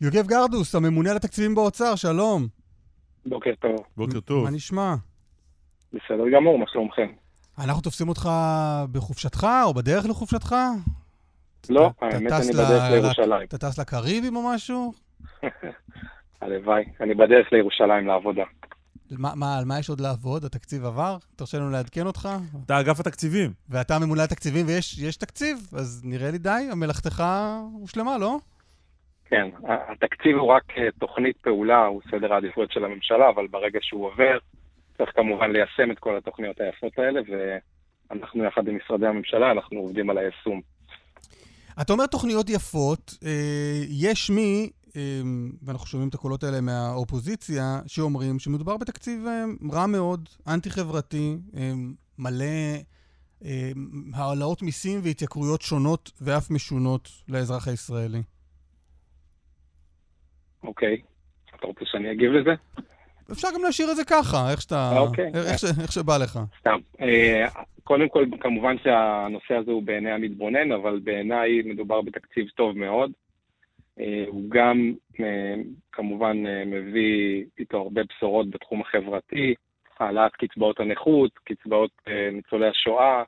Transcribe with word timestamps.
יוגב 0.00 0.26
גרדוס, 0.26 0.74
הממונה 0.74 1.10
על 1.10 1.16
התקציבים 1.16 1.54
באוצר, 1.54 1.94
שלום. 1.94 2.46
בוקר 3.26 3.50
טוב. 3.60 3.76
בוקר 3.96 4.20
טוב. 4.20 4.44
מה 4.44 4.50
נשמע? 4.50 4.94
בסדר 5.92 6.24
גמור, 6.34 6.58
מה 6.58 6.64
שלומכם? 6.68 7.06
אנחנו 7.58 7.82
תופסים 7.82 8.08
אותך 8.08 8.30
בחופשתך 8.92 9.46
או 9.64 9.74
בדרך 9.74 10.06
לחופשתך? 10.06 10.54
לא, 11.70 11.90
האמת 12.00 12.32
אני 12.32 12.52
בדרך 12.52 12.82
לירושלים. 12.90 13.42
אתה 13.48 13.58
טס 13.58 13.78
לקריבים 13.78 14.36
או 14.36 14.42
משהו? 14.54 14.92
הלוואי, 16.40 16.84
אני 17.00 17.14
בדרך 17.14 17.52
לירושלים 17.52 18.06
לעבודה. 18.06 18.44
מה, 19.10 19.32
מה, 19.34 19.58
על 19.58 19.64
מה 19.64 19.78
יש 19.78 19.88
עוד 19.88 20.00
לעבוד? 20.00 20.44
התקציב 20.44 20.84
עבר? 20.84 21.16
תרשה 21.36 21.58
לנו 21.58 21.70
לעדכן 21.70 22.06
אותך? 22.06 22.28
אתה 22.66 22.80
אגף 22.80 23.00
התקציבים. 23.00 23.52
ואתה 23.68 23.98
ממונה 23.98 24.22
על 24.22 24.28
תקציבים 24.28 24.66
ויש 24.66 24.98
יש 24.98 25.16
תקציב, 25.16 25.58
אז 25.72 26.02
נראה 26.04 26.30
לי 26.30 26.38
די, 26.38 26.68
מלאכתך 26.76 27.24
הושלמה, 27.80 28.18
לא? 28.18 28.38
כן, 29.30 29.48
התקציב 29.64 30.36
הוא 30.36 30.48
רק 30.48 30.62
אה, 30.78 30.88
תוכנית 30.98 31.36
פעולה, 31.36 31.86
הוא 31.86 32.02
סדר 32.10 32.32
העדיפויות 32.32 32.72
של 32.72 32.84
הממשלה, 32.84 33.28
אבל 33.28 33.46
ברגע 33.46 33.78
שהוא 33.82 34.06
עובר, 34.06 34.38
צריך 34.98 35.10
כמובן 35.14 35.50
ליישם 35.52 35.90
את 35.90 35.98
כל 35.98 36.16
התוכניות 36.16 36.60
היפות 36.60 36.98
האלה, 36.98 37.20
ואנחנו 38.10 38.44
יחד 38.44 38.68
עם 38.68 38.76
משרדי 38.76 39.06
הממשלה, 39.06 39.50
אנחנו 39.50 39.78
עובדים 39.78 40.10
על 40.10 40.18
היישום. 40.18 40.60
אתה 41.80 41.92
אומר 41.92 42.06
תוכניות 42.06 42.50
יפות, 42.50 43.14
אה, 43.24 43.80
יש 43.88 44.30
מי, 44.30 44.70
אה, 44.96 45.02
ואנחנו 45.62 45.86
שומעים 45.86 46.08
את 46.08 46.14
הקולות 46.14 46.44
האלה 46.44 46.60
מהאופוזיציה, 46.60 47.80
שאומרים 47.86 48.38
שמדובר 48.38 48.76
בתקציב 48.76 49.24
רע 49.72 49.86
מאוד, 49.86 50.28
אנטי-חברתי, 50.48 51.36
מלא 52.18 52.44
העלאות 54.14 54.62
מיסים 54.62 55.00
והתייקרויות 55.02 55.62
שונות 55.62 56.10
ואף 56.20 56.50
משונות 56.50 57.08
לאזרח 57.28 57.68
הישראלי. 57.68 58.22
אוקיי, 60.62 61.00
אתה 61.56 61.66
רוצה 61.66 61.84
שאני 61.84 62.12
אגיב 62.12 62.32
לזה? 62.32 62.54
אפשר 63.32 63.48
גם 63.54 63.62
להשאיר 63.62 63.90
את 63.90 63.96
זה 63.96 64.04
ככה, 64.04 64.50
איך 64.50 64.62
שאתה... 64.62 64.90
אוקיי. 64.98 65.30
איך, 65.34 65.58
ש, 65.58 65.64
איך 65.82 65.92
שבא 65.92 66.18
לך. 66.18 66.38
סתם. 66.60 66.78
אה, 67.00 67.46
קודם 67.84 68.08
כל, 68.08 68.24
כמובן 68.40 68.76
שהנושא 68.78 69.54
הזה 69.54 69.70
הוא 69.70 69.82
בעיני 69.82 70.10
המתבונן, 70.10 70.72
אבל 70.72 71.00
בעיניי 71.04 71.62
מדובר 71.64 72.00
בתקציב 72.00 72.48
טוב 72.48 72.78
מאוד. 72.78 73.10
אה, 74.00 74.24
הוא 74.26 74.42
גם 74.48 74.92
אה, 75.20 75.54
כמובן 75.92 76.36
מביא 76.66 77.44
איתו 77.58 77.78
הרבה 77.78 78.02
בשורות 78.08 78.50
בתחום 78.50 78.80
החברתי, 78.80 79.54
העלאת 79.98 80.32
קצבאות 80.32 80.80
הנכות, 80.80 81.30
קצבאות 81.44 81.90
ניצולי 82.32 82.68
השואה, 82.68 83.22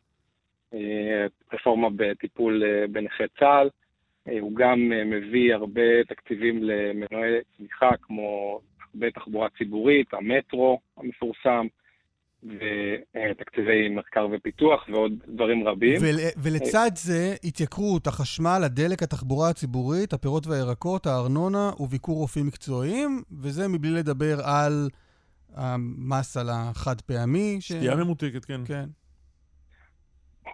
אה, 0.75 1.27
רפורמה 1.53 1.89
בטיפול 1.97 2.63
בנכי 2.91 3.25
צה"ל. 3.39 3.69
אה, 4.29 4.41
הוא 4.41 4.53
גם 4.55 4.93
אה, 4.93 5.05
מביא 5.05 5.55
הרבה 5.55 6.05
תקציבים 6.09 6.63
למנועי 6.63 7.33
צמיחה, 7.57 7.91
כמו 8.03 8.61
הרבה 8.95 9.11
תחבורה 9.11 9.49
ציבורית, 9.59 10.15
המטרו 10.15 10.81
המפורסם, 10.97 11.67
ותקציבי 12.43 13.89
מחקר 13.89 14.27
ופיתוח 14.33 14.89
ועוד 14.89 15.13
דברים 15.29 15.69
רבים. 15.69 15.97
ול, 16.01 16.17
ולצד 16.43 16.91
זה, 16.95 17.35
התייקרות 17.45 18.07
החשמל, 18.07 18.63
הדלק, 18.65 19.03
התחבורה 19.03 19.49
הציבורית, 19.49 20.13
הפירות 20.13 20.47
והירקות, 20.47 21.07
הארנונה 21.07 21.71
וביקור 21.81 22.17
רופאים 22.17 22.47
מקצועיים, 22.47 23.23
וזה 23.41 23.69
מבלי 23.69 23.91
לדבר 23.91 24.37
על 24.45 24.89
המס 25.55 26.37
על 26.37 26.49
החד 26.53 27.01
פעמי. 27.01 27.57
ש... 27.61 27.69
שתייה 27.69 27.97
ממותקת, 27.97 28.45
כן. 28.45 28.61
כן. 28.65 28.85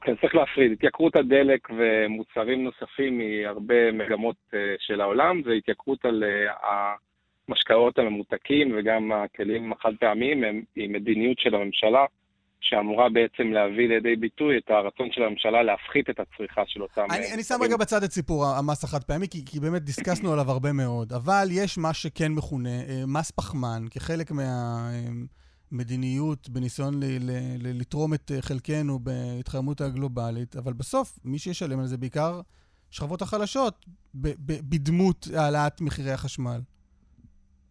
כן, 0.03 0.15
צריך 0.21 0.35
להפריד. 0.35 0.73
התייקרות 0.73 1.17
הדלק 1.17 1.69
ומוצרים 1.71 2.65
נוספים 2.65 3.19
מהרבה 3.19 3.93
מגמות 3.93 4.37
אה, 4.55 4.59
של 4.79 5.01
העולם, 5.01 5.43
זה 5.45 5.53
התייקרות 5.53 6.05
על 6.05 6.25
אה, 6.25 6.95
המשקאות 7.49 7.99
הממותקים 7.99 8.75
וגם 8.77 9.13
הכלים 9.13 9.73
החד 9.73 9.93
פעמיים, 10.01 10.65
היא 10.77 10.91
מדיניות 10.91 11.39
של 11.39 11.55
הממשלה, 11.55 12.05
שאמורה 12.61 13.09
בעצם 13.09 13.53
להביא 13.53 13.89
לידי 13.89 14.17
ביטוי 14.17 14.59
את 14.59 14.71
הרצון 14.71 15.09
של 15.13 15.23
הממשלה 15.23 15.63
להפחית 15.63 16.11
את 16.11 16.21
הצריכה 16.21 16.63
של 16.67 16.83
אותם... 16.83 17.07
אני, 17.11 17.27
אה, 17.27 17.35
אני 17.35 17.43
שם 17.43 17.55
מוצרים. 17.55 17.63
רגע 17.63 17.77
בצד 17.77 18.03
את 18.03 18.11
סיפור 18.11 18.45
המס 18.47 18.85
החד 18.85 19.05
פעמי, 19.05 19.29
כי, 19.29 19.45
כי 19.47 19.61
באמת 19.61 19.83
דיסקסנו 19.83 20.33
עליו 20.33 20.51
הרבה 20.51 20.73
מאוד, 20.73 21.13
אבל 21.13 21.49
יש 21.51 21.79
מה 21.79 21.95
שכן 21.95 22.33
מכונה 22.33 22.79
מס 23.07 23.31
פחמן, 23.31 23.83
כחלק 23.91 24.31
מהמדיניות 25.73 26.49
בניסיון 26.49 26.95
ל, 26.95 27.05
ל, 27.05 27.31
ל, 27.63 27.81
לתרום 27.81 28.15
את 28.15 28.31
אה, 28.35 28.43
חלקנו 28.43 28.99
בהתחממות 28.99 29.81
הגלובלית, 29.81 30.57
אבל 30.57 30.73
בסוף 30.73 31.19
מי 31.25 31.39
שישלם 31.39 31.79
על 31.79 31.87
זה 31.87 31.97
בעיקר 31.99 32.41
שכבות 32.91 33.23
החלשות, 33.23 33.87
ב, 34.15 34.29
ב, 34.29 34.53
בדמות 34.71 35.27
העלאת 35.37 35.81
מחירי 35.81 36.11
החשמל. 36.11 36.61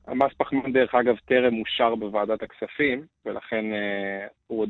המס 0.07 0.31
פחמן, 0.38 0.74
דרך 0.74 0.96
אגב, 0.96 1.16
טרם 1.25 1.59
אושר 1.59 1.96
בוועדת 1.96 2.44
הכספים, 2.44 3.06
ולכן 3.25 3.66
אה, 3.74 4.28
הוא 4.47 4.62
עוד 4.62 4.69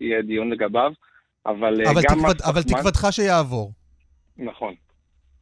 יהיה- 0.00 0.22
דיון 0.22 0.50
לגביו, 0.50 0.92
אבל 1.46 1.80
אה, 1.86 1.90
אבל, 1.90 2.02
גם 2.10 2.18
תקוות, 2.18 2.36
מס 2.36 2.48
אבל 2.48 2.62
פחמן... 2.62 2.78
תקוותך 2.78 3.06
שיעבור. 3.10 3.72
נכון. 4.36 4.74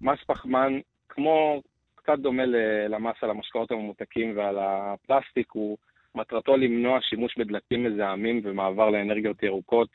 מס 0.01 0.19
פחמן, 0.27 0.73
כמו, 1.09 1.63
קצת 1.95 2.19
דומה 2.19 2.43
למס 2.89 3.17
על 3.23 3.31
המשקאות 3.31 3.71
הממותקים 3.71 4.37
ועל 4.37 4.57
הפלסטיק, 4.61 5.49
הוא 5.53 5.79
מטרתו 6.15 6.57
למנוע 6.57 6.99
שימוש 7.03 7.39
בדלקים 7.39 7.85
מזהמים 7.85 8.41
ומעבר 8.45 8.91
לאנרגיות 8.91 9.43
ירוקות, 9.43 9.89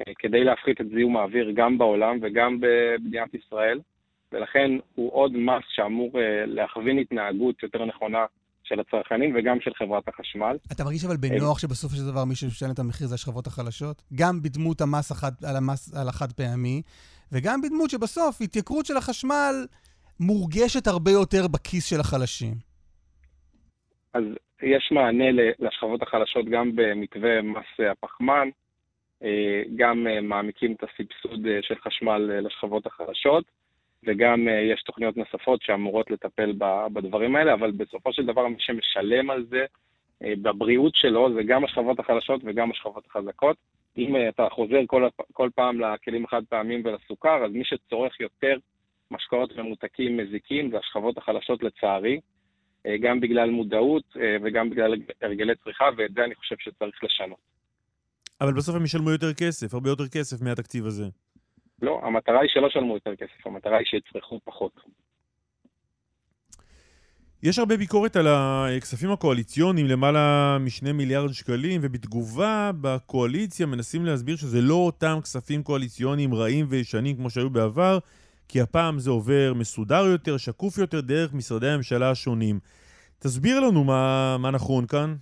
אה, 0.00 0.12
כדי 0.18 0.44
להפחית 0.44 0.80
את 0.80 0.86
זיהום 0.94 1.16
האוויר 1.16 1.50
גם 1.54 1.78
בעולם 1.78 2.18
וגם 2.22 2.60
במדינת 2.60 3.34
ישראל, 3.34 3.80
ולכן 4.32 4.70
הוא 4.94 5.12
עוד 5.12 5.32
מס 5.32 5.64
שאמור 5.68 6.20
אה, 6.20 6.46
להכווין 6.46 6.98
התנהגות 6.98 7.62
יותר 7.62 7.84
נכונה 7.84 8.24
של 8.64 8.80
הצרכנים 8.80 9.34
וגם 9.36 9.60
של 9.60 9.70
חברת 9.74 10.08
החשמל. 10.08 10.56
אתה 10.72 10.84
מרגיש 10.84 11.04
אבל 11.04 11.16
בנוח 11.16 11.58
שבסופו 11.58 11.96
של 11.96 12.06
דבר 12.06 12.24
מי 12.24 12.34
שמשלם 12.34 12.70
את 12.70 12.78
המחיר 12.78 13.06
זה 13.06 13.14
השכבות 13.14 13.46
החלשות? 13.46 14.02
גם 14.14 14.42
בדמות 14.42 14.80
המס 14.80 15.10
החד, 15.10 15.32
על, 15.44 15.56
המס, 15.56 15.94
על 15.94 16.08
החד 16.08 16.32
פעמי, 16.32 16.82
וגם 17.32 17.60
בדמות 17.60 17.90
שבסוף 17.90 18.40
התייקרות 18.40 18.86
של 18.86 18.96
החשמל 18.96 19.66
מורגשת 20.20 20.86
הרבה 20.86 21.10
יותר 21.10 21.48
בכיס 21.48 21.84
של 21.84 22.00
החלשים. 22.00 22.54
אז 24.14 24.22
יש 24.62 24.92
מענה 24.92 25.24
לשכבות 25.58 26.02
החלשות 26.02 26.46
גם 26.46 26.70
במתווה 26.74 27.42
מס 27.42 27.80
הפחמן, 27.90 28.48
אה, 29.22 29.62
גם 29.76 30.06
אה, 30.06 30.20
מעמיקים 30.20 30.72
את 30.72 30.82
הסבסוד 30.82 31.46
אה, 31.46 31.58
של 31.62 31.74
חשמל 31.74 32.30
אה, 32.32 32.40
לשכבות 32.40 32.86
החלשות, 32.86 33.44
וגם 34.04 34.48
אה, 34.48 34.60
יש 34.60 34.82
תוכניות 34.82 35.16
נוספות 35.16 35.62
שאמורות 35.62 36.10
לטפל 36.10 36.52
בדברים 36.92 37.36
האלה, 37.36 37.54
אבל 37.54 37.70
בסופו 37.70 38.12
של 38.12 38.26
דבר 38.26 38.48
מי 38.48 38.56
שמשלם 38.58 39.30
על 39.30 39.44
זה 39.44 39.66
אה, 40.24 40.32
בבריאות 40.42 40.94
שלו 40.94 41.34
זה 41.34 41.42
גם 41.42 41.64
השכבות 41.64 41.98
החלשות 41.98 42.40
וגם 42.44 42.70
השכבות 42.70 43.06
החזקות. 43.06 43.56
אם 43.98 44.16
אה, 44.16 44.28
אתה 44.28 44.48
חוזר 44.50 44.80
כל, 44.86 45.08
כל 45.32 45.50
פעם 45.54 45.80
לכלים 45.80 46.24
החד 46.24 46.42
פעמים 46.48 46.82
ולסוכר, 46.84 47.44
אז 47.44 47.52
מי 47.52 47.64
שצורך 47.64 48.20
יותר 48.20 48.56
משקאות 49.10 49.56
ממותקים 49.56 50.16
מזיקים 50.16 50.70
זה 50.70 50.78
השכבות 50.78 51.18
החלשות 51.18 51.62
לצערי. 51.62 52.20
אה, 52.88 52.96
גם 53.00 53.20
בגלל 53.20 53.50
מודעות 53.50 54.04
אה, 54.16 54.36
וגם 54.42 54.70
בגלל 54.70 54.94
הרגלי 55.22 55.52
צריכה, 55.64 55.84
ואת 55.96 56.10
זה 56.14 56.24
אני 56.24 56.34
חושב 56.34 56.56
שצריך 56.58 57.04
לשנות. 57.04 57.38
אבל 58.40 58.52
בסוף 58.52 58.76
הם 58.76 58.84
ישלמו 58.84 59.10
יותר 59.10 59.34
כסף, 59.34 59.74
הרבה 59.74 59.90
יותר 59.90 60.08
כסף 60.08 60.42
מהתקציב 60.42 60.86
הזה. 60.86 61.04
לא, 61.82 62.00
המטרה 62.02 62.40
היא 62.40 62.50
שלא 62.52 62.66
ישלמו 62.66 62.94
יותר 62.94 63.16
כסף, 63.16 63.46
המטרה 63.46 63.78
היא 63.78 63.86
שיצרכו 63.86 64.40
פחות. 64.44 64.80
יש 67.42 67.58
הרבה 67.58 67.76
ביקורת 67.76 68.16
על 68.16 68.26
הכספים 68.28 69.10
הקואליציוניים, 69.10 69.86
למעלה 69.86 70.56
משני 70.60 70.92
מיליארד 70.92 71.32
שקלים, 71.32 71.80
ובתגובה 71.84 72.70
בקואליציה 72.80 73.66
מנסים 73.66 74.04
להסביר 74.04 74.36
שזה 74.36 74.60
לא 74.60 74.74
אותם 74.74 75.18
כספים 75.22 75.62
קואליציוניים 75.62 76.34
רעים 76.34 76.66
וישנים 76.68 77.16
כמו 77.16 77.30
שהיו 77.30 77.50
בעבר, 77.50 77.98
כי 78.48 78.60
הפעם 78.60 78.98
זה 78.98 79.10
עובר 79.10 79.52
מסודר 79.54 80.04
יותר, 80.12 80.36
שקוף 80.36 80.78
יותר, 80.78 81.00
דרך 81.00 81.34
משרדי 81.34 81.68
הממשלה 81.68 82.10
השונים. 82.10 82.58
תסביר 83.18 83.60
לנו 83.60 83.84
מה, 83.84 84.36
מה 84.38 84.50
נכון 84.50 84.86
כאן. 84.86 85.14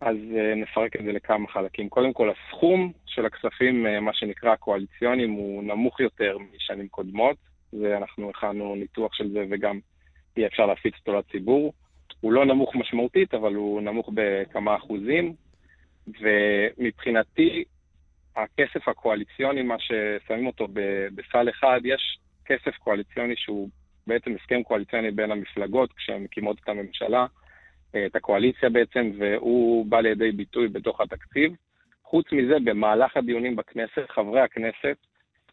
אז 0.00 0.16
אה, 0.36 0.54
נפרק 0.54 0.96
את 0.96 1.04
זה 1.04 1.12
לכמה 1.12 1.48
חלקים. 1.48 1.88
קודם 1.88 2.12
כל, 2.12 2.30
הסכום 2.30 2.92
של 3.06 3.26
הכספים, 3.26 3.86
אה, 3.86 4.00
מה 4.00 4.14
שנקרא 4.14 4.56
קואליציונים, 4.56 5.30
הוא 5.30 5.62
נמוך 5.62 6.00
יותר 6.00 6.36
משנים 6.56 6.88
קודמות. 6.88 7.36
זה, 7.72 7.96
אנחנו 7.96 8.30
הכנו 8.30 8.74
ניתוח 8.74 9.14
של 9.14 9.32
זה 9.32 9.44
וגם 9.50 9.78
יהיה 10.36 10.48
אפשר 10.48 10.66
להפיץ 10.66 10.94
אותו 10.98 11.18
לציבור. 11.18 11.72
הוא 12.20 12.32
לא 12.32 12.44
נמוך 12.44 12.76
משמעותית, 12.76 13.34
אבל 13.34 13.54
הוא 13.54 13.80
נמוך 13.80 14.10
בכמה 14.14 14.76
אחוזים. 14.76 15.34
ומבחינתי, 16.06 17.64
הכסף 18.36 18.88
הקואליציוני, 18.88 19.62
מה 19.62 19.76
ששמים 19.78 20.46
אותו 20.46 20.68
בסל 21.14 21.48
אחד, 21.50 21.80
יש 21.84 22.18
כסף 22.44 22.76
קואליציוני 22.76 23.34
שהוא 23.36 23.68
בעצם 24.06 24.34
הסכם 24.34 24.62
קואליציוני 24.62 25.10
בין 25.10 25.32
המפלגות 25.32 25.92
כשהן 25.92 26.22
מקימות 26.22 26.58
את 26.64 26.68
הממשלה, 26.68 27.26
אה, 27.94 28.06
את 28.06 28.16
הקואליציה 28.16 28.70
בעצם, 28.70 29.10
והוא 29.18 29.86
בא 29.86 30.00
לידי 30.00 30.32
ביטוי 30.32 30.68
בתוך 30.68 31.00
התקציב. 31.00 31.52
חוץ 32.02 32.32
מזה, 32.32 32.56
במהלך 32.64 33.16
הדיונים 33.16 33.56
בכנסת, 33.56 34.10
חברי 34.10 34.40
הכנסת 34.40 34.96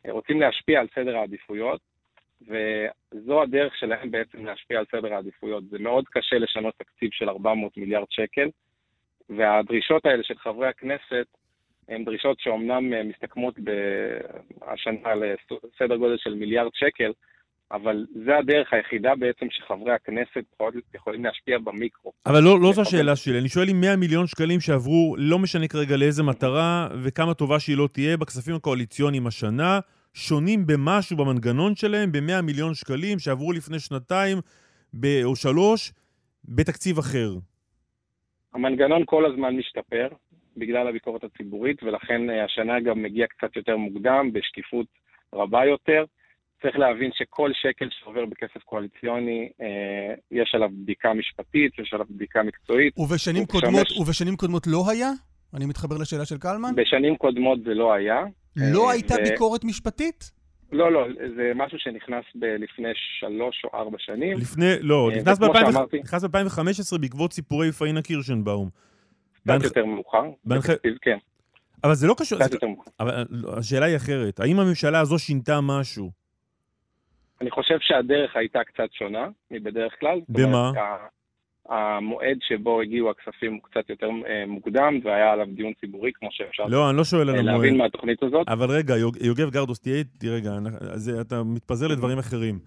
אה, 0.05 0.11
רוצים 0.11 0.41
להשפיע 0.41 0.79
על 0.79 0.87
סדר 0.95 1.17
העדיפויות, 1.17 1.81
וזו 2.41 3.41
הדרך 3.41 3.75
שלהם 3.75 4.11
בעצם 4.11 4.45
להשפיע 4.45 4.79
על 4.79 4.85
סדר 4.91 5.13
העדיפויות. 5.13 5.63
זה 5.69 5.79
מאוד 5.79 6.05
קשה 6.11 6.37
לשנות 6.37 6.73
תקציב 6.77 7.09
של 7.11 7.29
400 7.29 7.77
מיליארד 7.77 8.07
שקל, 8.09 8.49
והדרישות 9.29 10.05
האלה 10.05 10.23
של 10.23 10.37
חברי 10.37 10.67
הכנסת 10.67 11.25
הן 11.89 12.03
דרישות 12.05 12.39
שאומנם 12.39 13.09
מסתכמות 13.09 13.55
השנה 14.61 15.15
לסדר 15.15 15.95
גודל 15.95 16.17
של 16.17 16.33
מיליארד 16.33 16.71
שקל, 16.73 17.11
אבל 17.71 18.05
זה 18.25 18.37
הדרך 18.37 18.73
היחידה 18.73 19.15
בעצם 19.15 19.45
שחברי 19.49 19.93
הכנסת 19.93 20.43
יכולים 20.93 21.25
להשפיע 21.25 21.57
במיקרו. 21.57 22.11
אבל 22.25 22.43
לא, 22.43 22.59
לא 22.61 22.71
זו 22.73 22.81
השאלה 22.81 23.15
שלי, 23.15 23.39
אני 23.39 23.49
שואל 23.49 23.69
אם 23.69 23.81
100 23.81 23.95
מיליון 23.95 24.27
שקלים 24.27 24.59
שעברו, 24.59 25.15
לא 25.17 25.39
משנה 25.39 25.67
כרגע 25.67 25.97
לאיזה 25.97 26.23
מטרה 26.23 26.87
וכמה 27.03 27.33
טובה 27.33 27.59
שהיא 27.59 27.77
לא 27.77 27.87
תהיה, 27.93 28.17
בכספים 28.17 28.55
הקואליציוניים 28.55 29.27
השנה, 29.27 29.79
שונים 30.13 30.65
במשהו 30.67 31.17
במנגנון 31.17 31.75
שלהם 31.75 32.11
ב-100 32.11 32.41
מיליון 32.43 32.73
שקלים 32.73 33.19
שעברו 33.19 33.51
לפני 33.51 33.79
שנתיים 33.79 34.37
ב- 34.93 35.23
או 35.23 35.35
שלוש 35.35 35.93
בתקציב 36.45 36.97
אחר. 36.97 37.29
המנגנון 38.53 39.03
כל 39.05 39.25
הזמן 39.25 39.55
משתפר 39.55 40.07
בגלל 40.59 40.87
הביקורת 40.87 41.23
הציבורית, 41.23 41.83
ולכן 41.83 42.29
אה, 42.29 42.45
השנה 42.45 42.79
גם 42.79 43.03
מגיע 43.03 43.27
קצת 43.27 43.55
יותר 43.55 43.77
מוקדם, 43.77 44.29
בשקיפות 44.33 44.87
רבה 45.33 45.65
יותר. 45.65 46.05
צריך 46.61 46.77
להבין 46.77 47.11
שכל 47.13 47.51
שקל 47.53 47.87
שעובר 47.91 48.25
בכסף 48.25 48.63
קואליציוני, 48.65 49.49
אה, 49.61 50.13
יש 50.31 50.51
עליו 50.55 50.69
בדיקה 50.83 51.13
משפטית, 51.13 51.79
יש 51.79 51.93
עליו 51.93 52.05
בדיקה 52.09 52.43
מקצועית. 52.43 52.93
ובשנים, 52.97 53.45
קודמות, 53.45 53.81
משמש... 53.81 53.99
ובשנים 53.99 54.35
קודמות 54.35 54.67
לא 54.67 54.83
היה? 54.89 55.11
אני 55.53 55.65
מתחבר 55.65 55.97
לשאלה 55.97 56.25
של 56.25 56.37
קלמן. 56.37 56.75
בשנים 56.75 57.15
קודמות 57.15 57.59
זה 57.63 57.73
לא 57.73 57.93
היה. 57.93 58.23
לא 58.55 58.87
אה, 58.87 58.91
הייתה 58.91 59.15
ו... 59.15 59.29
ביקורת 59.29 59.63
משפטית? 59.63 60.31
לא, 60.71 60.91
לא, 60.91 61.07
זה 61.35 61.51
משהו 61.55 61.79
שנכנס 61.79 62.25
ב- 62.35 62.45
לפני 62.45 62.89
שלוש 63.19 63.61
או 63.63 63.79
ארבע 63.79 63.97
שנים. 63.99 64.37
לפני, 64.37 64.73
לא, 64.81 65.09
אה, 65.11 65.17
נכנס 66.01 66.23
ב-2015 66.23 66.97
בעקבות 67.01 67.33
סיפורי 67.33 67.71
פאינה 67.71 68.01
קירשנבאום. 68.01 68.69
קצת 69.57 69.63
יותר 69.63 69.85
מאוחר, 69.85 70.23
כן. 71.01 71.17
אבל 71.83 71.93
זה 71.93 72.07
לא 72.07 72.15
קשור, 72.17 72.39
אבל 72.99 73.25
השאלה 73.57 73.85
היא 73.85 73.95
אחרת. 73.95 74.39
האם 74.39 74.59
הממשלה 74.59 74.99
הזו 74.99 75.19
שינתה 75.19 75.59
משהו? 75.61 76.11
אני 77.41 77.51
חושב 77.51 77.77
שהדרך 77.81 78.35
הייתה 78.35 78.59
קצת 78.63 78.89
שונה 78.91 79.27
מבדרך 79.51 79.93
כלל. 79.99 80.19
במה? 80.29 80.71
המועד 81.69 82.37
שבו 82.41 82.81
הגיעו 82.81 83.09
הכספים 83.09 83.53
הוא 83.53 83.61
קצת 83.63 83.89
יותר 83.89 84.09
אה, 84.27 84.43
מוקדם, 84.47 84.99
והיה 85.03 85.31
עליו 85.31 85.47
דיון 85.55 85.73
ציבורי, 85.79 86.11
כמו 86.13 86.29
שאפשר 86.31 86.63
לא, 86.67 86.89
אני 86.89 86.97
לא 86.97 87.03
שואל 87.03 87.29
על 87.29 87.39
המועד. 87.39 87.45
להבין 87.45 87.77
מהתוכנית 87.77 88.23
הזאת. 88.23 88.47
אבל 88.47 88.69
רגע, 88.69 88.97
יוגב 89.21 89.49
גרדוס, 89.49 89.79
תהיה 89.79 89.95
איתי 89.95 90.29
רגע, 90.29 90.51
זה, 90.95 91.21
אתה 91.21 91.43
מתפזר 91.43 91.87
לדברים 91.87 92.17
אחרים. 92.17 92.59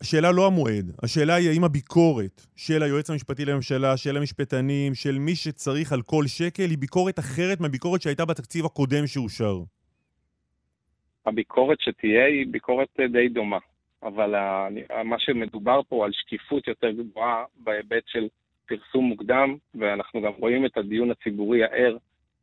השאלה 0.00 0.32
לא 0.32 0.46
המועד, 0.46 0.92
השאלה 1.02 1.34
היא 1.34 1.50
האם 1.50 1.64
הביקורת 1.64 2.46
של 2.56 2.82
היועץ 2.82 3.10
המשפטי 3.10 3.44
לממשלה, 3.44 3.96
של 3.96 4.16
המשפטנים, 4.16 4.94
של 4.94 5.18
מי 5.18 5.34
שצריך 5.34 5.92
על 5.92 6.02
כל 6.02 6.26
שקל, 6.26 6.62
היא 6.62 6.78
ביקורת 6.78 7.18
אחרת 7.18 7.60
מהביקורת 7.60 8.02
שהייתה 8.02 8.24
בתקציב 8.24 8.64
הקודם 8.64 9.06
שאושר. 9.06 9.56
הביקורת 11.26 11.80
שתהיה 11.80 12.26
היא 12.26 12.46
ביקורת 12.50 12.88
די 13.12 13.28
דומה. 13.28 13.58
אבל 14.02 14.34
מה 15.04 15.18
שמדובר 15.18 15.80
פה 15.88 16.04
על 16.04 16.12
שקיפות 16.12 16.68
יותר 16.68 16.90
גבוהה 16.90 17.44
בהיבט 17.56 18.02
של 18.06 18.28
פרסום 18.66 19.04
מוקדם, 19.04 19.56
ואנחנו 19.74 20.22
גם 20.22 20.32
רואים 20.38 20.66
את 20.66 20.76
הדיון 20.76 21.10
הציבורי 21.10 21.64
הער 21.64 21.96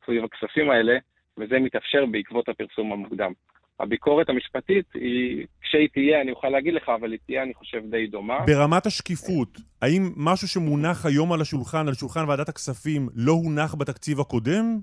סביב 0.06 0.24
הכספים 0.24 0.70
האלה, 0.70 0.98
וזה 1.38 1.58
מתאפשר 1.58 2.06
בעקבות 2.06 2.48
הפרסום 2.48 2.92
המוקדם. 2.92 3.32
הביקורת 3.80 4.28
המשפטית 4.28 4.86
היא, 4.94 5.46
כשהיא 5.64 5.88
תהיה, 5.92 6.20
אני 6.20 6.30
אוכל 6.30 6.48
להגיד 6.48 6.74
לך, 6.74 6.88
אבל 6.88 7.12
היא 7.12 7.18
תהיה, 7.26 7.42
אני 7.42 7.54
חושב, 7.54 7.82
די 7.90 8.06
דומה. 8.06 8.38
ברמת 8.46 8.86
השקיפות, 8.86 9.58
האם 9.82 10.12
משהו 10.16 10.48
שמונח 10.48 11.06
היום 11.06 11.32
על 11.32 11.40
השולחן, 11.40 11.88
על 11.88 11.94
שולחן 11.94 12.28
ועדת 12.28 12.48
הכספים, 12.48 13.08
לא 13.14 13.32
הונח 13.32 13.74
בתקציב 13.74 14.20
הקודם? 14.20 14.78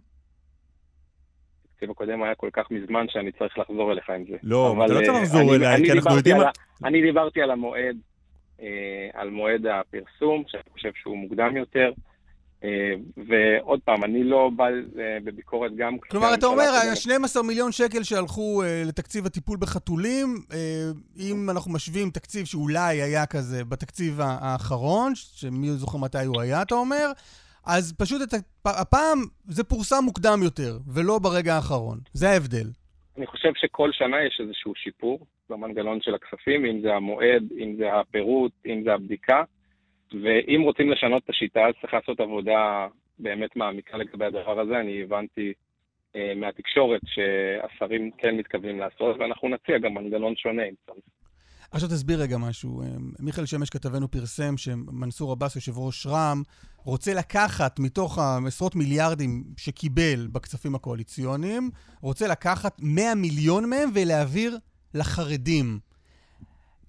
התקציב 1.66 1.92
הקודם 1.92 2.24
היה 2.24 2.36
כל 2.36 2.50
כך 2.54 2.72
מזמן 2.72 3.06
שאני 3.10 3.32
צריך 3.32 3.58
לחזור 3.58 3.92
אליך 3.92 4.10
עם 4.10 4.24
זה. 4.30 4.38
לא, 4.44 4.72
אבל, 4.72 4.86
אתה 4.86 4.94
לא 4.94 5.00
צריך 5.00 5.16
אה, 5.16 5.22
לחזור 5.22 5.56
אליי, 5.56 5.86
כי 5.86 5.92
אנחנו 5.92 6.18
יודעים... 6.18 6.38
אני 6.86 7.02
דיברתי 7.02 7.42
על 7.42 7.52
המועד, 7.52 7.98
אה, 8.62 9.10
על 9.14 9.30
מועד 9.30 9.66
הפרסום, 9.66 10.44
שאני 10.48 10.64
חושב 10.74 10.92
שהוא 11.02 11.18
מוקדם 11.18 11.58
יותר. 11.58 11.92
אה, 12.64 12.94
ועוד 13.28 13.80
פעם, 13.86 14.04
אני 14.04 14.24
לא 14.24 14.50
בא 14.56 14.66
בביקורת 15.24 15.76
גם... 15.76 15.98
כלומר, 15.98 16.34
אתה 16.34 16.46
אומר, 16.46 16.70
12 16.96 17.44
מיליון 17.44 17.72
שקל 17.72 18.04
שהלכו 18.04 18.64
לתקציב 18.86 19.26
הטיפול 19.26 19.58
בחתולים, 19.62 20.28
אם 21.20 21.50
אנחנו 21.50 21.72
משווים 21.72 22.10
תקציב 22.10 22.46
שאולי 22.46 23.02
היה 23.02 23.26
כזה 23.26 23.66
בתקציב 23.66 24.20
האחרון, 24.22 25.12
שמי 25.16 25.68
זוכר 25.68 25.98
מתי 25.98 26.26
הוא 26.26 26.42
היה, 26.42 26.62
אתה 26.62 26.76
אומר, 26.76 27.12
אז 27.66 27.94
פשוט 27.98 28.22
את 28.22 28.34
הפעם 28.66 29.20
זה 29.48 29.64
פורסם 29.64 30.04
מוקדם 30.04 30.40
יותר, 30.44 30.78
ולא 30.94 31.20
ברגע 31.20 31.56
האחרון. 31.56 31.98
זה 32.14 32.30
ההבדל. 32.30 32.68
אני 33.18 33.28
חושב 33.28 33.52
שכל 33.56 33.90
שנה 33.92 34.18
יש 34.28 34.42
איזשהו 34.44 34.74
שיפור 34.76 35.26
במנגנון 35.50 36.02
של 36.02 36.16
הכספים, 36.16 36.66
אם 36.66 36.82
זה 36.82 36.94
המועד, 36.94 37.44
אם 37.60 37.76
זה 37.78 37.94
הפירוט, 37.94 38.52
אם 38.66 38.82
זה 38.84 38.94
הבדיקה, 38.94 39.44
ואם 40.14 40.62
רוצים 40.62 40.92
לשנות 40.92 41.24
את 41.24 41.30
השיטה, 41.30 41.60
אז 41.68 41.74
צריך 41.82 41.94
לעשות 41.94 42.20
עבודה 42.20 42.88
באמת 43.20 43.56
מעמיקה 43.56 43.98
לגבי 43.98 44.26
הדבר 44.26 44.60
הזה. 44.60 44.80
אני 44.80 45.02
הבנתי 45.04 45.54
אה, 46.16 46.34
מהתקשורת 46.36 47.02
שהשרים 47.06 48.12
כן 48.18 48.36
מתכוונים 48.36 48.80
לעשות, 48.80 49.18
ואנחנו 49.20 49.50
נציע 49.50 49.78
גם 49.78 49.94
מנגנון 49.94 50.36
שונה. 50.36 50.64
עכשיו 51.72 51.90
תסביר 51.90 52.22
רגע 52.22 52.38
משהו. 52.38 52.82
אה, 52.82 52.88
מיכאל 53.20 53.46
שמש 53.46 53.70
כתבנו 53.70 54.12
פרסם 54.12 54.58
שמנסור 54.58 55.32
עבאס, 55.32 55.56
יושב 55.56 55.78
ראש 55.78 56.08
רע"מ, 56.08 56.42
רוצה 56.86 57.14
לקחת 57.14 57.80
מתוך 57.80 58.18
העשרות 58.18 58.76
מיליארדים 58.76 59.44
שקיבל 59.58 60.28
בכספים 60.32 60.76
הקואליציוניים, 60.76 61.70
רוצה 62.02 62.28
לקחת 62.28 62.78
100 62.82 63.16
מיליון 63.16 63.70
מהם 63.70 63.90
ולהעביר 63.96 64.58
לחרדים. 64.94 65.91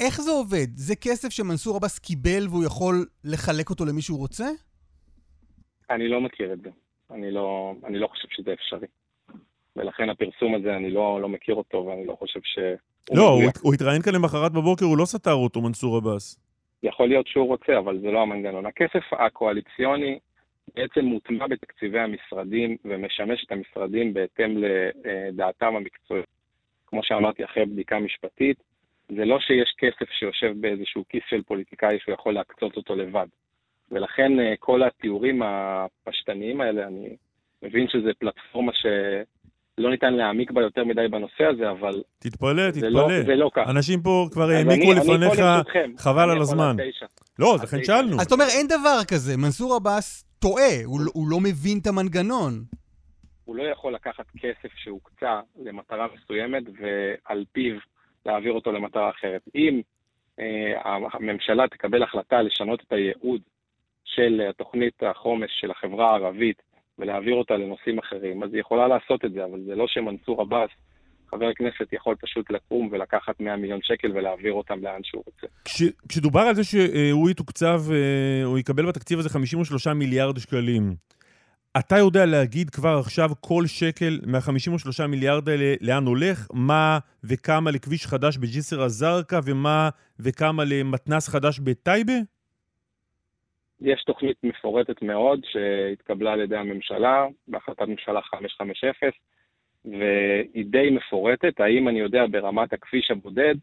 איך 0.00 0.20
זה 0.20 0.30
עובד? 0.30 0.66
זה 0.74 0.94
כסף 0.96 1.28
שמנסור 1.28 1.76
עבאס 1.76 1.98
קיבל 1.98 2.48
והוא 2.48 2.64
יכול 2.64 3.06
לחלק 3.24 3.70
אותו 3.70 3.84
למי 3.84 4.02
שהוא 4.02 4.18
רוצה? 4.18 4.48
אני 5.90 6.08
לא 6.08 6.20
מכיר 6.20 6.52
את 6.52 6.60
זה. 6.60 6.70
אני 7.10 7.30
לא, 7.30 7.74
אני 7.84 7.98
לא 7.98 8.06
חושב 8.06 8.28
שזה 8.30 8.52
אפשרי. 8.52 8.86
ולכן 9.76 10.10
הפרסום 10.10 10.54
הזה, 10.54 10.76
אני 10.76 10.90
לא, 10.90 11.18
לא 11.22 11.28
מכיר 11.28 11.54
אותו 11.54 11.86
ואני 11.86 12.06
לא 12.06 12.16
חושב 12.18 12.40
ש... 12.44 12.58
לא, 13.14 13.28
הוא, 13.28 13.42
הוא 13.62 13.74
התראיין 13.74 14.02
כאן 14.02 14.14
למחרת 14.14 14.52
בבוקר, 14.52 14.84
הוא 14.84 14.98
לא 14.98 15.04
סתר 15.04 15.32
אותו, 15.32 15.60
מנסור 15.60 15.96
עבאס. 15.96 16.38
יכול 16.82 17.08
להיות 17.08 17.26
שהוא 17.26 17.46
רוצה, 17.46 17.78
אבל 17.78 18.00
זה 18.00 18.10
לא 18.10 18.22
המנגנון. 18.22 18.66
הכסף 18.66 19.12
הקואליציוני 19.12 20.18
בעצם 20.74 21.00
מוטמע 21.04 21.46
בתקציבי 21.46 21.98
המשרדים 21.98 22.76
ומשמש 22.84 23.44
את 23.46 23.52
המשרדים 23.52 24.14
בהתאם 24.14 24.56
לדעתם 24.58 25.76
המקצועית. 25.76 26.26
כמו 26.86 27.00
שאמרתי, 27.02 27.44
אחרי 27.44 27.66
בדיקה 27.66 27.98
משפטית, 27.98 28.56
זה 29.16 29.24
לא 29.24 29.38
שיש 29.40 29.74
כסף 29.78 30.10
שיושב 30.18 30.52
באיזשהו 30.60 31.04
כיס 31.08 31.22
של 31.30 31.42
פוליטיקאי 31.42 31.98
שהוא 31.98 32.14
יכול 32.14 32.34
להקצות 32.34 32.76
אותו 32.76 32.94
לבד. 32.94 33.26
ולכן 33.90 34.40
אה, 34.40 34.54
כל 34.58 34.82
התיאורים 34.82 35.42
הפשטניים 35.42 36.60
האלה, 36.60 36.86
אני 36.86 37.16
מבין 37.62 37.88
שזו 37.88 38.10
פלטפורמה 38.18 38.72
ש... 38.72 38.86
לא 39.78 39.90
ניתן 39.90 40.14
להעמיק 40.14 40.50
בה 40.50 40.62
יותר 40.62 40.84
מדי 40.84 41.08
בנושא 41.10 41.44
הזה, 41.44 41.70
אבל... 41.70 42.02
תתפלא, 42.18 42.70
תתפלא. 42.70 42.90
לא, 42.90 43.22
זה 43.26 43.34
לא 43.34 43.50
כך. 43.54 43.62
אנשים 43.68 44.02
פה 44.02 44.26
כבר 44.32 44.50
העמיקו 44.50 44.92
לפניך, 44.92 45.40
חבל 45.98 46.30
על 46.30 46.40
הזמן. 46.40 46.76
לא, 47.38 47.54
אז 47.54 47.62
לכן 47.62 47.84
שאלנו. 47.84 48.20
אז 48.20 48.26
אתה 48.26 48.34
אומר, 48.34 48.44
אין 48.58 48.66
דבר 48.66 48.98
כזה, 49.08 49.36
מנסור 49.36 49.74
עבאס 49.74 50.24
טועה, 50.38 50.84
הוא, 50.84 51.00
לא- 51.00 51.10
הוא 51.14 51.28
לא 51.28 51.40
מבין 51.40 51.78
את 51.82 51.86
המנגנון. 51.86 52.64
הוא 53.44 53.56
לא 53.56 53.62
יכול 53.62 53.94
לקחת 53.94 54.26
כסף 54.38 54.72
שהוקצה 54.76 55.40
למטרה 55.64 56.06
מסוימת 56.14 56.62
ועל 56.80 57.44
פיו 57.52 57.76
להעביר 58.26 58.52
אותו 58.52 58.72
למטרה 58.72 59.10
אחרת. 59.10 59.42
אם 59.54 59.80
אה, 60.38 60.96
הממשלה 61.12 61.68
תקבל 61.68 62.02
החלטה 62.02 62.42
לשנות 62.42 62.80
את 62.80 62.92
הייעוד 62.92 63.40
של 64.04 64.50
תוכנית 64.56 65.02
החומש 65.02 65.50
של 65.60 65.70
החברה 65.70 66.10
הערבית 66.10 66.62
ולהעביר 66.98 67.34
אותה 67.34 67.56
לנושאים 67.56 67.98
אחרים, 67.98 68.42
אז 68.42 68.52
היא 68.52 68.60
יכולה 68.60 68.88
לעשות 68.88 69.24
את 69.24 69.32
זה, 69.32 69.44
אבל 69.44 69.60
זה 69.66 69.74
לא 69.74 69.86
שמנסור 69.88 70.40
עבאס, 70.40 70.70
חבר 71.30 71.46
הכנסת, 71.48 71.92
יכול 71.92 72.14
פשוט 72.14 72.50
לקום 72.50 72.88
ולקחת 72.92 73.40
100 73.40 73.56
מיליון 73.56 73.80
שקל 73.82 74.12
ולהעביר 74.14 74.52
אותם 74.52 74.82
לאן 74.82 75.00
שהוא 75.02 75.22
רוצה. 75.26 75.46
כש, 75.64 75.82
כשדובר 76.08 76.40
על 76.40 76.54
זה 76.54 76.64
שהוא 76.64 77.30
יתוקצב, 77.30 77.80
אה, 77.92 78.44
הוא 78.44 78.58
יקבל 78.58 78.86
בתקציב 78.86 79.18
הזה 79.18 79.28
53 79.28 79.86
מיליארד 79.86 80.38
שקלים, 80.38 80.94
אתה 81.78 81.98
יודע 81.98 82.26
להגיד 82.26 82.70
כבר 82.70 82.98
עכשיו 83.00 83.30
כל 83.40 83.66
שקל 83.66 84.20
מה-53 84.26 85.06
מיליארד 85.06 85.48
האלה 85.48 85.74
לאן 85.80 86.04
הולך, 86.04 86.46
מה 86.52 86.98
וכמה 87.24 87.70
לכביש 87.70 88.06
חדש 88.06 88.36
בג'יסר 88.36 88.84
א-זרקא 88.84 89.40
ומה 89.44 89.88
וכמה 90.20 90.64
למתנס 90.64 91.28
חדש 91.28 91.58
בטייבה? 91.58 92.12
יש 93.80 94.02
תוכנית 94.06 94.36
מפורטת 94.42 95.02
מאוד 95.02 95.40
שהתקבלה 95.44 96.32
על 96.32 96.40
ידי 96.40 96.56
הממשלה 96.56 97.26
בהחלטת 97.48 97.82
ממשלה 97.82 98.22
550, 98.22 98.90
והיא 99.84 100.64
די 100.66 100.90
מפורטת. 100.90 101.60
האם 101.60 101.88
אני 101.88 101.98
יודע 102.00 102.26
ברמת 102.30 102.72
הכביש 102.72 103.10
הבודד, 103.10 103.54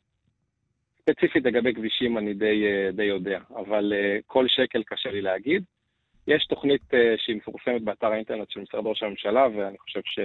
ספציפית 1.01 1.45
לגבי 1.45 1.73
כבישים 1.73 2.17
אני 2.17 2.33
די, 2.33 2.63
די 2.93 3.03
יודע, 3.03 3.39
אבל 3.55 3.93
כל 4.25 4.45
שקל 4.47 4.83
קשה 4.83 5.11
לי 5.11 5.21
להגיד. 5.21 5.63
יש 6.29 6.45
תוכנית 6.49 6.81
שהיא 7.17 7.35
מפורסמת 7.35 7.81
באתר 7.83 8.07
האינטרנט 8.07 8.49
של 8.49 8.59
משרד 8.59 8.85
ראש 8.85 9.03
הממשלה, 9.03 9.47
ואני 9.55 9.77
חושב 9.77 10.01
ש... 10.05 10.19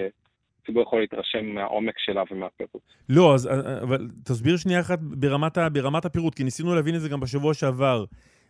הציבור 0.64 0.82
יכול 0.82 1.00
להתרשם 1.00 1.46
מהעומק 1.46 1.94
שלה 1.98 2.22
ומהפירוט. 2.30 2.82
לא, 3.08 3.34
אז 3.34 3.48
אבל 3.82 4.08
תסביר 4.24 4.56
שנייה 4.56 4.80
אחת 4.80 4.98
ברמת, 5.00 5.58
ברמת 5.72 6.04
הפירוט, 6.04 6.34
כי 6.34 6.44
ניסינו 6.44 6.74
להבין 6.74 6.94
את 6.94 7.00
זה 7.00 7.08
גם 7.08 7.20
בשבוע 7.20 7.54
שעבר. 7.54 8.04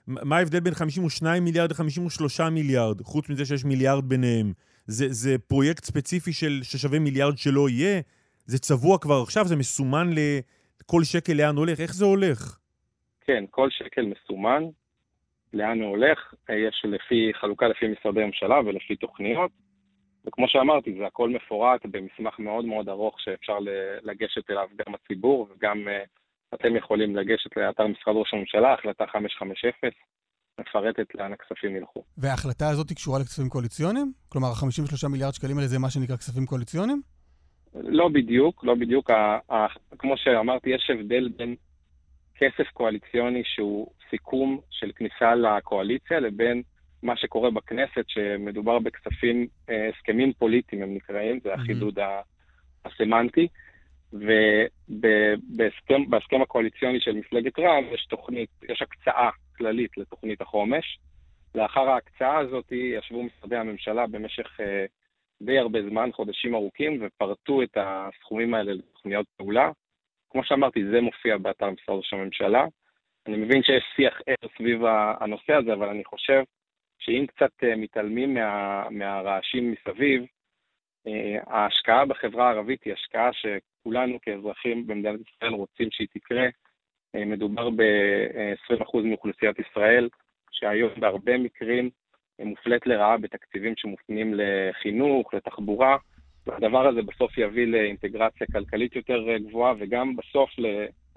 מה 0.06 0.36
ההבדל 0.36 0.60
בין 0.60 0.74
52 0.74 1.44
מיליארד 1.44 1.70
ל-53 1.70 2.50
מיליארד, 2.50 3.00
חוץ 3.00 3.30
מזה 3.30 3.44
שיש 3.44 3.64
מיליארד 3.64 4.04
ביניהם? 4.04 4.52
זה, 4.86 5.06
זה 5.08 5.38
פרויקט 5.38 5.84
ספציפי 5.84 6.32
של, 6.32 6.60
ששווה 6.62 6.98
מיליארד 6.98 7.38
שלא 7.38 7.68
יהיה? 7.68 8.00
זה 8.46 8.58
צבוע 8.58 8.98
כבר 8.98 9.22
עכשיו? 9.22 9.44
זה 9.44 9.56
מסומן 9.56 10.10
לכל 10.12 11.04
שקל 11.04 11.32
לאן 11.32 11.56
הולך? 11.56 11.80
איך 11.80 11.94
זה 11.94 12.04
הולך? 12.04 12.58
כן, 13.26 13.44
כל 13.50 13.70
שקל 13.70 14.02
מסומן 14.02 14.62
לאן 15.54 15.80
הוא 15.80 15.90
הולך. 15.90 16.34
יש 16.48 16.84
לפי, 16.84 17.30
חלוקה 17.40 17.68
לפי 17.68 17.86
משרדי 17.88 18.24
ממשלה 18.24 18.60
ולפי 18.66 18.96
תוכניות. 18.96 19.50
וכמו 20.26 20.48
שאמרתי, 20.48 20.94
זה 20.98 21.06
הכל 21.06 21.28
מפורט 21.30 21.86
במסמך 21.86 22.38
מאוד 22.38 22.64
מאוד 22.64 22.88
ארוך 22.88 23.20
שאפשר 23.20 23.58
לגשת 24.02 24.50
אליו 24.50 24.68
גם 24.78 24.94
הציבור 24.94 25.48
וגם 25.50 25.78
uh, 25.78 26.08
אתם 26.54 26.76
יכולים 26.76 27.16
לגשת 27.16 27.56
לאתר 27.56 27.86
משרד 27.86 28.16
ראש 28.16 28.34
הממשלה, 28.34 28.74
החלטה 28.74 29.04
550, 29.06 29.70
מפרטת 30.60 31.14
לאן 31.14 31.32
הכספים 31.32 31.76
ילכו. 31.76 32.04
וההחלטה 32.18 32.68
הזאת 32.68 32.92
קשורה 32.92 33.18
לכספים 33.18 33.48
קואליציוניים? 33.48 34.12
כלומר, 34.28 34.48
ה-53 34.48 35.08
מיליארד 35.08 35.32
שקלים 35.32 35.56
האלה 35.56 35.68
זה 35.68 35.78
מה 35.78 35.90
שנקרא 35.90 36.16
כספים 36.16 36.46
קואליציוניים? 36.46 37.02
לא 37.74 38.08
בדיוק, 38.08 38.64
לא 38.64 38.74
בדיוק. 38.74 39.10
כמו 39.98 40.16
שאמרתי, 40.16 40.70
יש 40.70 40.90
הבדל 40.90 41.28
בין 41.36 41.54
כסף 42.34 42.70
קואליציוני 42.72 43.42
שהוא 43.44 43.90
סיכום 44.10 44.60
של 44.70 44.92
כניסה 44.96 45.34
לקואליציה 45.34 46.20
לבין 46.20 46.62
מה 47.02 47.16
שקורה 47.16 47.50
בכנסת, 47.50 48.04
שמדובר 48.08 48.78
בכספים, 48.78 49.46
אה, 49.70 49.88
הסכמים 49.88 50.32
פוליטיים 50.32 50.82
הם 50.82 50.94
נקראים, 50.94 51.40
זה 51.42 51.54
החידוד 51.54 51.98
הסמנטי. 52.84 53.48
ובהסכם 54.88 56.42
הקואליציוני 56.42 57.00
של 57.00 57.12
מפלגת 57.12 57.58
רע"מ 57.58 57.84
יש 57.94 58.06
תוכנית, 58.06 58.50
יש 58.68 58.82
הקצאה 58.82 59.30
כללית 59.56 59.98
לתוכנית 59.98 60.40
החומש. 60.40 60.98
לאחר 61.54 61.88
ההקצאה 61.88 62.38
הזאת 62.38 62.72
ישבו 62.72 63.22
משרדי 63.22 63.56
הממשלה 63.56 64.06
במשך 64.06 64.60
אה, 64.60 64.84
די 65.42 65.58
הרבה 65.58 65.78
זמן, 65.90 66.10
חודשים 66.12 66.54
ארוכים, 66.54 66.98
ופרטו 67.00 67.62
את 67.62 67.76
הסכומים 67.76 68.54
האלה 68.54 68.72
לתוכניות 68.72 69.26
פעולה. 69.36 69.70
כמו 70.30 70.44
שאמרתי, 70.44 70.84
זה 70.90 71.00
מופיע 71.00 71.38
באתר 71.38 71.70
משרד 71.70 71.96
ראש 71.96 72.12
הממשלה. 72.12 72.64
אני 73.26 73.36
מבין 73.36 73.62
שיש 73.62 73.84
שיח 73.96 74.20
ער 74.26 74.48
סביב 74.56 74.80
הנושא 75.20 75.52
הזה, 75.52 75.72
אבל 75.72 75.88
אני 75.88 76.04
חושב 76.04 76.42
שאם 76.98 77.26
קצת 77.26 77.50
אה, 77.64 77.76
מתעלמים 77.76 78.34
מה, 78.34 78.84
מהרעשים 78.90 79.72
מסביב, 79.72 80.24
אה, 81.06 81.36
ההשקעה 81.46 82.06
בחברה 82.06 82.48
הערבית 82.48 82.84
היא 82.84 82.92
השקעה 82.92 83.30
שכולנו 83.32 84.18
כאזרחים 84.22 84.86
במדינת 84.86 85.20
ישראל 85.20 85.52
רוצים 85.52 85.88
שהיא 85.90 86.08
תקרה. 86.14 86.46
אה, 87.14 87.24
מדובר 87.24 87.70
ב-20% 87.70 88.98
מאוכלוסיית 89.04 89.56
ישראל, 89.58 90.08
שהיום 90.50 90.90
בהרבה 91.00 91.38
מקרים 91.38 91.90
מופלית 92.38 92.86
לרעה 92.86 93.18
בתקציבים 93.18 93.74
שמופנים 93.76 94.34
לחינוך, 94.36 95.34
לתחבורה, 95.34 95.96
והדבר 96.46 96.86
הזה 96.86 97.02
בסוף 97.02 97.38
יביא 97.38 97.66
לאינטגרציה 97.66 98.46
כלכלית 98.52 98.96
יותר 98.96 99.36
גבוהה, 99.38 99.74
וגם 99.78 100.16
בסוף 100.16 100.50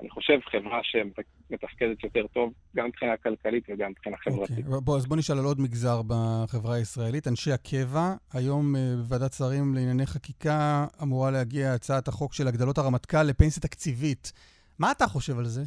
אני 0.02 0.10
חושב, 0.10 0.40
חברה 0.52 0.80
שמתפקדת 0.84 2.04
יותר 2.04 2.28
טוב, 2.28 2.54
גם 2.76 2.88
מבחינה 2.88 3.18
כלכלית 3.18 3.64
וגם 3.70 3.92
מבחינה 3.92 4.18
חברתית. 4.18 4.58
Okay. 4.58 4.68
אוקיי, 4.68 4.82
בוא, 4.82 4.98
אז 4.98 5.06
בוא 5.06 5.18
נשאל 5.18 5.38
על 5.38 5.46
עוד 5.46 5.60
מגזר 5.62 6.02
בחברה 6.08 6.76
הישראלית. 6.76 7.28
אנשי 7.28 7.52
הקבע, 7.52 8.14
היום 8.34 8.76
אה, 8.76 8.82
בוועדת 8.98 9.34
שרים 9.34 9.76
לענייני 9.76 10.06
חקיקה 10.06 10.86
אמורה 11.04 11.32
להגיע 11.32 11.74
הצעת 11.74 12.08
החוק 12.08 12.34
של 12.34 12.48
הגדלות 12.48 12.78
הרמטכ"ל 12.78 13.24
לפנסיה 13.24 13.62
תקציבית. 13.62 14.32
מה 14.80 14.92
אתה 14.92 15.06
חושב 15.06 15.40
על 15.40 15.46
זה? 15.46 15.62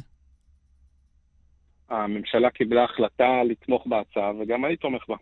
הממשלה 1.89 2.49
קיבלה 2.49 2.83
החלטה 2.83 3.43
לתמוך 3.49 3.87
בהצעה, 3.87 4.31
וגם 4.39 4.65
אני 4.65 4.77
תומך 4.77 5.09
בה. 5.09 5.15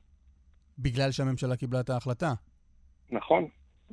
בגלל 0.79 1.11
שהממשלה 1.11 1.55
קיבלה 1.55 1.79
את 1.79 1.89
ההחלטה? 1.89 2.33
נכון. 3.11 3.47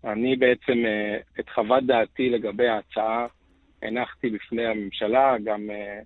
אני 0.04 0.36
בעצם, 0.36 0.86
אה, 0.86 1.16
את 1.40 1.48
חוות 1.54 1.86
דעתי 1.86 2.30
לגבי 2.30 2.68
ההצעה 2.68 3.26
הנחתי 3.82 4.30
בפני 4.30 4.66
הממשלה, 4.66 5.34
גם 5.44 5.70
uh, 5.70 6.04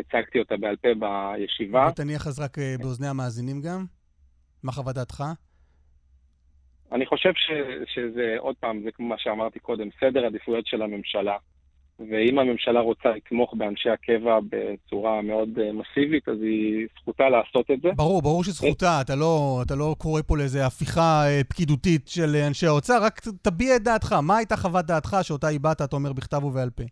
הצגתי 0.00 0.38
אותה 0.38 0.56
בעל 0.56 0.76
פה 0.76 0.88
בישיבה. 0.98 1.88
ותניח 1.92 2.26
אז 2.26 2.40
רק 2.40 2.58
uh, 2.58 2.82
באוזני 2.82 3.06
המאזינים 3.06 3.60
גם? 3.60 3.84
מה 4.62 4.72
חוות 4.72 4.94
דעתך? 4.94 5.24
אני 6.92 7.06
חושב 7.06 7.32
ש, 7.34 7.50
שזה, 7.94 8.34
עוד 8.38 8.56
פעם, 8.60 8.82
זה 8.84 8.90
כמו 8.92 9.08
מה 9.08 9.18
שאמרתי 9.18 9.58
קודם, 9.58 9.88
סדר 10.00 10.26
עדיפויות 10.26 10.66
של 10.66 10.82
הממשלה. 10.82 11.36
ואם 11.98 12.38
הממשלה 12.38 12.80
רוצה 12.80 13.08
לתמוך 13.08 13.54
באנשי 13.54 13.90
הקבע 13.90 14.38
בצורה 14.50 15.22
מאוד 15.22 15.48
uh, 15.58 15.60
מסיבית, 15.72 16.28
אז 16.28 16.42
היא 16.42 16.86
זכותה 17.00 17.28
לעשות 17.28 17.70
את 17.70 17.80
זה. 17.80 17.88
ברור, 17.96 18.22
ברור 18.22 18.44
שזכותה. 18.44 19.00
אתה 19.00 19.14
לא, 19.14 19.60
אתה 19.66 19.74
לא 19.74 19.94
קורא 19.98 20.22
פה 20.22 20.36
לאיזה 20.36 20.66
הפיכה 20.66 21.24
uh, 21.26 21.44
פקידותית 21.44 22.08
של 22.08 22.36
אנשי 22.46 22.66
האוצר, 22.66 23.02
רק 23.02 23.20
תביע 23.42 23.76
את 23.76 23.82
דעתך. 23.82 24.12
מה 24.12 24.36
הייתה 24.36 24.56
חוות 24.56 24.86
דעתך 24.86 25.16
שאותה 25.22 25.48
הבעת, 25.48 25.82
אתה 25.82 25.96
אומר, 25.96 26.12
בכתב 26.12 26.44
ובעל 26.44 26.70
פה? 26.70 26.84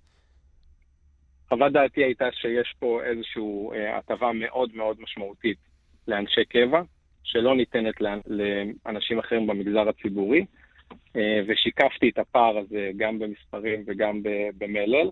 חוות 1.49 1.73
דעתי 1.73 2.05
הייתה 2.05 2.25
שיש 2.33 2.75
פה 2.79 3.01
איזושהי 3.05 3.43
הטבה 3.99 4.31
מאוד 4.35 4.71
מאוד 4.75 4.97
משמעותית 5.01 5.59
לאנשי 6.09 6.45
קבע, 6.45 6.83
שלא 7.23 7.57
ניתנת 7.57 7.95
לאנשים 8.27 9.19
אחרים 9.19 9.47
במגזר 9.47 9.89
הציבורי. 9.89 10.45
אה, 11.17 11.41
ושיקפתי 11.49 12.09
את 12.09 12.19
הפער 12.19 12.59
הזה 12.59 12.91
גם 12.97 13.19
במספרים 13.19 13.85
וגם 13.87 14.21
במלל. 14.59 15.11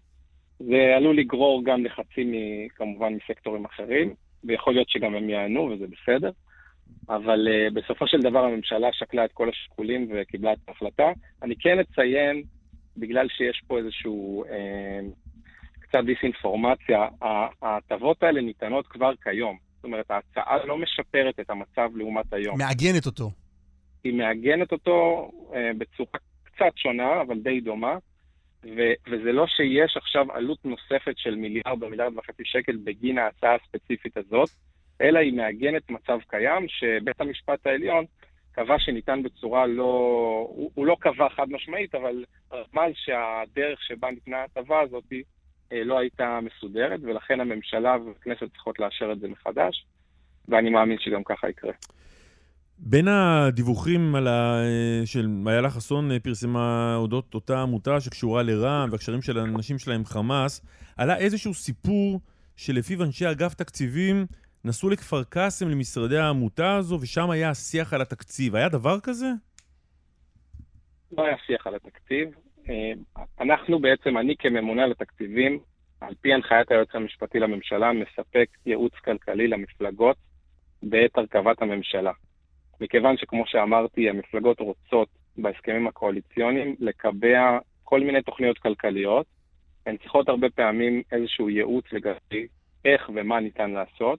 זה 0.58 0.96
עלול 0.96 1.18
לגרור 1.18 1.64
גם 1.64 1.84
לחצים 1.84 2.32
כמובן 2.74 3.12
מסקטורים 3.12 3.64
אחרים, 3.64 4.14
ויכול 4.44 4.74
להיות 4.74 4.90
שגם 4.90 5.14
הם 5.14 5.30
יענו 5.30 5.70
וזה 5.72 5.84
בסדר, 5.86 6.30
אבל 7.08 7.48
uh, 7.48 7.74
בסופו 7.74 8.06
של 8.06 8.20
דבר 8.20 8.44
הממשלה 8.44 8.88
שקלה 8.92 9.24
את 9.24 9.32
כל 9.32 9.48
השיקולים 9.48 10.08
וקיבלה 10.10 10.52
את 10.52 10.58
ההחלטה. 10.68 11.12
אני 11.42 11.54
כן 11.56 11.78
אציין, 11.78 12.42
בגלל 12.96 13.26
שיש 13.28 13.62
פה 13.66 13.78
איזשהו 13.78 14.44
uh, 14.46 14.50
קצת 15.80 15.98
דיסאינפורמציה, 16.06 17.08
ההטבות 17.62 18.22
האלה 18.22 18.40
ניתנות 18.40 18.86
כבר 18.86 19.12
כיום. 19.22 19.58
זאת 19.76 19.84
אומרת, 19.84 20.10
ההצעה 20.10 20.64
לא 20.66 20.78
משפרת 20.78 21.40
את 21.40 21.50
המצב 21.50 21.96
לעומת 21.96 22.32
היום. 22.32 22.58
מעגנת 22.58 23.06
אותו. 23.06 23.30
היא 24.04 24.14
מעגנת 24.14 24.72
אותו 24.72 25.30
אה, 25.54 25.70
בצורה 25.78 26.18
קצת 26.44 26.76
שונה, 26.76 27.20
אבל 27.20 27.38
די 27.38 27.60
דומה, 27.60 27.98
ו- 28.64 28.94
וזה 29.10 29.32
לא 29.32 29.46
שיש 29.46 29.96
עכשיו 29.96 30.32
עלות 30.32 30.64
נוספת 30.64 31.18
של 31.18 31.34
מיליארד 31.34 31.82
או 31.82 31.90
מיליארד 31.90 32.16
וחצי 32.16 32.42
שקל 32.44 32.76
בגין 32.84 33.18
ההצעה 33.18 33.54
הספציפית 33.54 34.16
הזאת, 34.16 34.48
אלא 35.00 35.18
היא 35.18 35.32
מעגנת 35.32 35.90
מצב 35.90 36.18
קיים 36.28 36.68
שבית 36.68 37.20
המשפט 37.20 37.66
העליון 37.66 38.04
קבע 38.52 38.78
שניתן 38.78 39.22
בצורה 39.22 39.66
לא... 39.66 39.84
הוא, 40.48 40.70
הוא 40.74 40.86
לא 40.86 40.96
קבע 41.00 41.28
חד 41.28 41.50
משמעית, 41.50 41.94
אבל 41.94 42.24
רמז 42.52 42.92
שהדרך 42.94 43.82
שבה 43.82 44.10
ניתנה 44.10 44.36
ההטבה 44.36 44.80
הזאת 44.80 45.04
אה, 45.72 45.84
לא 45.84 45.98
הייתה 45.98 46.38
מסודרת, 46.42 47.00
ולכן 47.02 47.40
הממשלה 47.40 47.96
והכנסת 48.06 48.52
צריכות 48.52 48.78
לאשר 48.78 49.12
את 49.12 49.20
זה 49.20 49.28
מחדש, 49.28 49.86
ואני 50.48 50.70
מאמין 50.70 50.98
שגם 50.98 51.24
ככה 51.24 51.48
יקרה. 51.48 51.72
בין 52.82 53.08
הדיווחים 53.08 54.14
על 54.14 54.28
ה... 54.28 54.62
של 55.04 55.28
איילה 55.46 55.70
חסון 55.70 56.12
אה, 56.12 56.20
פרסמה 56.20 56.94
אודות 56.96 57.34
אותה 57.34 57.62
עמותה 57.62 58.00
שקשורה 58.00 58.42
לרע"מ 58.42 58.88
והקשרים 58.92 59.22
של 59.22 59.38
האנשים 59.38 59.78
שלה 59.78 59.94
עם 59.94 60.04
חמאס, 60.04 60.66
עלה 60.96 61.16
איזשהו 61.18 61.54
סיפור 61.54 62.20
שלפיו 62.56 63.02
אנשי 63.02 63.30
אגף 63.30 63.54
תקציבים 63.54 64.26
נסעו 64.64 64.90
לכפר 64.90 65.22
קאסם 65.24 65.68
למשרדי 65.68 66.18
העמותה 66.18 66.76
הזו 66.76 66.98
ושם 67.00 67.30
היה 67.30 67.50
השיח 67.50 67.92
על 67.92 68.02
התקציב. 68.02 68.54
היה 68.54 68.68
דבר 68.68 69.00
כזה? 69.00 69.26
לא 71.12 71.24
היה 71.24 71.36
שיח 71.46 71.66
על 71.66 71.74
התקציב. 71.74 72.28
אה, 72.68 72.92
אנחנו 73.40 73.78
בעצם, 73.78 74.18
אני 74.18 74.34
כממונה 74.38 74.84
על 74.84 74.90
התקציבים, 74.90 75.58
על 76.00 76.14
פי 76.20 76.32
הנחיית 76.32 76.70
היועץ 76.70 76.94
המשפטי 76.94 77.38
לממשלה, 77.38 77.92
מספק 77.92 78.48
ייעוץ 78.66 78.92
כלכלי 79.04 79.48
למפלגות 79.48 80.16
בעת 80.82 81.18
הרכבת 81.18 81.62
הממשלה. 81.62 82.12
מכיוון 82.80 83.16
שכמו 83.16 83.46
שאמרתי, 83.46 84.08
המפלגות 84.08 84.60
רוצות 84.60 85.08
בהסכמים 85.36 85.86
הקואליציוניים 85.86 86.76
לקבע 86.80 87.58
כל 87.84 88.00
מיני 88.00 88.22
תוכניות 88.22 88.58
כלכליות. 88.58 89.26
הן 89.86 89.96
צריכות 89.96 90.28
הרבה 90.28 90.50
פעמים 90.50 91.02
איזשהו 91.12 91.50
ייעוץ 91.50 91.84
לגבי 91.92 92.46
איך 92.84 93.10
ומה 93.14 93.40
ניתן 93.40 93.70
לעשות, 93.70 94.18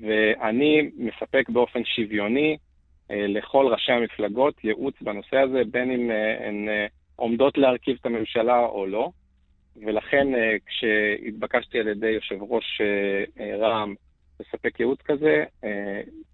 ואני 0.00 0.90
מספק 0.96 1.48
באופן 1.48 1.84
שוויוני 1.84 2.56
אה, 3.10 3.26
לכל 3.26 3.66
ראשי 3.72 3.92
המפלגות 3.92 4.64
ייעוץ 4.64 4.94
בנושא 5.00 5.36
הזה, 5.36 5.62
בין 5.70 5.90
אם 5.90 6.10
אה, 6.10 6.48
הן 6.48 6.68
אה, 6.68 6.86
עומדות 7.16 7.58
להרכיב 7.58 7.96
את 8.00 8.06
הממשלה 8.06 8.58
או 8.58 8.86
לא. 8.86 9.10
ולכן 9.86 10.26
כשהתבקשתי 10.66 11.78
על 11.80 11.88
ידי 11.88 12.10
יושב 12.10 12.36
ראש 12.40 12.80
רע"מ 13.58 13.94
לספק 14.40 14.80
ייעוץ 14.80 15.02
כזה, 15.02 15.44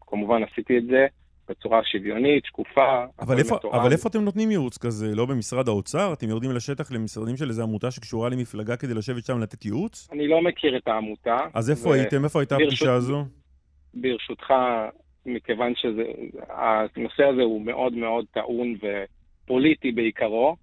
כמובן 0.00 0.42
עשיתי 0.42 0.78
את 0.78 0.86
זה. 0.86 1.06
בצורה 1.48 1.80
שוויונית, 1.84 2.44
שקופה, 2.44 3.04
אבל 3.20 3.38
איפה, 3.38 3.58
אבל 3.72 3.92
איפה 3.92 4.08
אתם 4.08 4.20
נותנים 4.20 4.50
ייעוץ 4.50 4.78
כזה? 4.78 5.14
לא 5.14 5.26
במשרד 5.26 5.68
האוצר? 5.68 6.12
אתם 6.12 6.28
יורדים 6.28 6.52
לשטח 6.52 6.92
למשרדים 6.92 7.36
של 7.36 7.48
איזו 7.48 7.62
עמותה 7.62 7.90
שקשורה 7.90 8.28
למפלגה 8.28 8.76
כדי 8.76 8.94
לשבת 8.94 9.24
שם 9.24 9.36
ולתת 9.36 9.64
ייעוץ? 9.64 10.08
אני 10.12 10.28
לא 10.28 10.42
מכיר 10.42 10.76
את 10.76 10.88
העמותה. 10.88 11.36
אז 11.54 11.70
איפה 11.70 11.88
ו... 11.88 11.92
הייתם? 11.92 12.24
איפה 12.24 12.40
הייתה 12.40 12.56
הפגישה 12.56 12.92
הזו? 12.92 13.24
ברשותך, 13.94 14.54
מכיוון 15.26 15.72
שהנושא 15.76 17.24
הזה 17.24 17.42
הוא 17.42 17.62
מאוד 17.62 17.92
מאוד 17.92 18.24
טעון 18.32 18.74
ופוליטי 19.44 19.92
בעיקרו, 19.92 20.56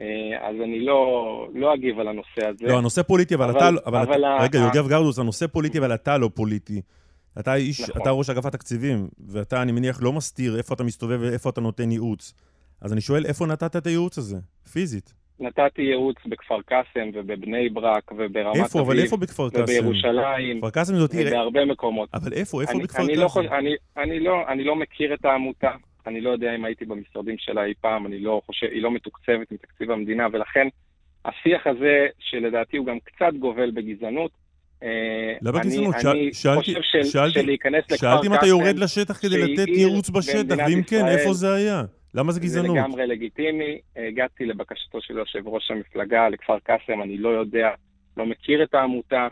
אה, 0.00 0.48
אז 0.48 0.56
אני 0.64 0.80
לא, 0.80 1.48
לא 1.54 1.74
אגיב 1.74 2.00
על 2.00 2.08
הנושא 2.08 2.46
הזה. 2.48 2.66
לא, 2.66 2.78
הנושא 2.78 3.02
פוליטי, 3.02 3.34
אבל, 3.34 3.44
אבל 3.44 3.56
אתה... 3.56 3.68
אבל, 3.86 3.98
אבל 3.98 4.24
אתה, 4.24 4.44
רגע, 4.44 4.58
יוגב 4.58 4.88
גרדוס, 4.88 5.18
הנושא 5.18 5.46
פוליטי, 5.46 5.78
אבל 5.78 5.94
אתה 5.94 6.18
לא 6.18 6.30
פוליטי. 6.34 6.80
אתה 7.38 7.54
איש, 7.54 7.80
נכון. 7.80 8.02
אתה 8.02 8.10
ראש 8.10 8.30
אגף 8.30 8.46
התקציבים, 8.46 9.08
ואתה, 9.28 9.62
אני 9.62 9.72
מניח, 9.72 10.02
לא 10.02 10.12
מסתיר 10.12 10.58
איפה 10.58 10.74
אתה 10.74 10.84
מסתובב 10.84 11.18
ואיפה 11.20 11.50
אתה 11.50 11.60
נותן 11.60 11.92
ייעוץ. 11.92 12.34
אז 12.80 12.92
אני 12.92 13.00
שואל, 13.00 13.26
איפה 13.26 13.46
נתת 13.46 13.76
את 13.76 13.86
הייעוץ 13.86 14.18
הזה, 14.18 14.36
פיזית? 14.72 15.14
נתתי 15.40 15.82
ייעוץ 15.82 16.16
בכפר 16.26 16.62
קאסם 16.62 17.10
ובבני 17.14 17.68
ברק 17.68 18.12
וברמת 18.12 18.46
אביב. 18.46 18.62
איפה? 18.62 18.80
אבל 18.80 18.98
איפה 18.98 19.16
בכפר 19.16 19.50
קאסם? 19.50 19.62
ובירושלים. 19.62 20.58
כפר 20.58 20.70
קאסם 20.70 20.96
זאת 20.96 21.14
עיר... 21.14 21.26
ובהרבה 21.26 21.64
מקומות. 21.64 22.08
אבל 22.14 22.32
איפה? 22.32 22.60
איפה 22.62 22.72
אני, 22.72 22.82
בכפר 22.82 23.02
אני 23.02 23.16
קאסם? 23.16 23.40
לא. 23.42 23.58
אני, 23.58 23.74
אני, 23.96 24.20
לא, 24.20 24.48
אני 24.48 24.64
לא 24.64 24.76
מכיר 24.76 25.14
את 25.14 25.24
העמותה. 25.24 25.70
אני 26.06 26.20
לא 26.20 26.30
יודע 26.30 26.54
אם 26.54 26.64
הייתי 26.64 26.84
במשרדים 26.84 27.36
שלה 27.38 27.64
אי 27.64 27.74
פעם, 27.80 28.06
אני 28.06 28.18
לא 28.18 28.42
חושב, 28.46 28.66
היא 28.66 28.82
לא 28.82 28.90
מתוקצבת 28.90 29.52
מתקציב 29.52 29.90
המדינה, 29.90 30.26
ולכן 30.32 30.68
השיח 31.24 31.66
הזה, 31.66 32.06
שלדעתי 32.18 32.76
הוא 32.76 32.86
גם 32.86 32.98
קצת 33.04 33.32
גובל 33.38 33.70
בגזענות, 33.70 34.30
לא 35.42 35.52
בגזענות, 35.52 35.94
שאלתי 37.96 38.26
אם 38.26 38.34
אתה 38.34 38.46
יורד 38.46 38.78
לשטח 38.78 39.20
כדי 39.20 39.38
לתת 39.38 39.68
ייעוץ 39.68 40.10
בשטח, 40.10 40.56
ואם 40.58 40.82
כן, 40.82 41.06
איפה 41.06 41.32
זה 41.32 41.54
היה? 41.54 41.82
למה 42.14 42.32
זה 42.32 42.40
גזענות? 42.40 42.76
זה 42.76 42.80
לגמרי 42.80 43.06
לגיטימי. 43.06 43.78
הגעתי 43.96 44.46
לבקשתו 44.46 45.00
של 45.00 45.18
יושב 45.18 45.48
ראש 45.48 45.70
המפלגה 45.70 46.28
לכפר 46.28 46.58
קאסם, 46.58 47.02
אני 47.02 47.18
לא 47.18 47.28
יודע, 47.28 47.68
לא 48.16 48.26
מכיר 48.26 48.62
את 48.62 48.74
העמותה, 48.74 49.28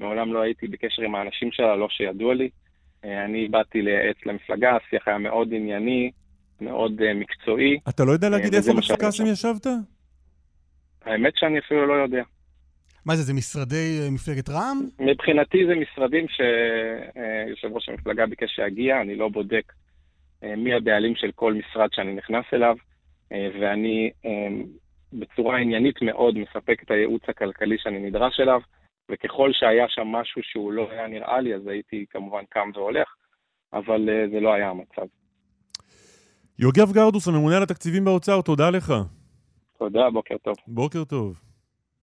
מעולם 0.00 0.32
לא 0.32 0.40
הייתי 0.40 0.66
בקשר 0.66 1.02
עם 1.02 1.14
האנשים 1.14 1.48
שלה, 1.52 1.76
לא 1.76 1.88
שידוע 1.90 2.34
לי. 2.34 2.48
אה, 3.04 3.24
אני 3.24 3.48
באתי 3.48 3.82
לייעץ 3.82 4.16
למפלגה, 4.26 4.76
השיח 4.76 5.08
היה 5.08 5.18
מאוד 5.18 5.48
ענייני, 5.52 6.10
מאוד 6.60 7.02
אה, 7.02 7.14
מקצועי. 7.14 7.78
אתה 7.88 8.04
לא 8.04 8.12
יודע 8.12 8.28
להגיד 8.28 8.54
איפה 8.54 8.72
בכפר 8.72 8.96
קאסם 8.96 9.26
ישבת? 9.26 9.66
האמת 11.04 11.32
שאני 11.36 11.58
אפילו 11.58 11.86
לא 11.86 11.94
יודע. 11.94 12.22
מה 13.06 13.16
זה, 13.16 13.22
זה 13.22 13.34
משרדי 13.34 14.00
אה, 14.02 14.10
מפלגת 14.10 14.48
רע"מ? 14.48 14.88
מבחינתי 14.98 15.58
זה 15.66 15.74
משרדים 15.74 16.26
שיושב 16.28 17.74
ראש 17.74 17.88
המפלגה 17.88 18.26
ביקש 18.26 18.50
שיגיע, 18.54 19.00
אני 19.00 19.14
לא 19.14 19.28
בודק 19.28 19.72
אה, 20.44 20.56
מי 20.56 20.74
הבעלים 20.74 21.16
של 21.16 21.30
כל 21.34 21.54
משרד 21.54 21.88
שאני 21.92 22.14
נכנס 22.14 22.44
אליו, 22.52 22.76
אה, 23.32 23.48
ואני 23.60 24.10
בצורה 25.12 25.58
עניינית 25.58 26.02
מאוד 26.02 26.38
מספק 26.38 26.82
את 26.82 26.90
הייעוץ 26.90 27.22
הכלכלי 27.28 27.76
שאני 27.78 27.98
נדרש 27.98 28.40
אליו, 28.40 28.60
וככל 29.10 29.50
שהיה 29.52 29.84
שם 29.88 30.06
משהו 30.06 30.42
שהוא 30.44 30.72
לא 30.72 30.90
היה 30.90 31.06
נראה 31.06 31.40
לי, 31.40 31.54
אז 31.54 31.66
הייתי 31.66 32.04
כמובן 32.10 32.42
קם 32.48 32.70
והולך, 32.74 33.08
אבל 33.72 34.08
זה 34.32 34.40
לא 34.40 34.52
היה 34.52 34.70
המצב. 34.70 35.06
יוגב 36.58 36.92
גרדוס, 36.92 37.28
הממונה 37.28 37.56
על 37.56 37.62
התקציבים 37.62 38.04
באוצר, 38.04 38.42
תודה 38.42 38.70
לך. 38.70 38.92
תודה, 39.78 40.10
בוקר 40.10 40.36
טוב. 40.38 40.56
בוקר 40.66 41.04
טוב. 41.04 41.51